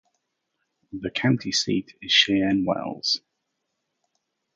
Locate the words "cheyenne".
2.11-2.65